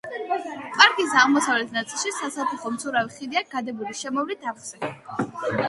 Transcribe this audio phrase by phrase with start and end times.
[0.77, 4.95] პარკის აღმოსავლეთ ნაწილში, საცალფეხო მცურავი ხიდია გადებული შემოვლით არხზე.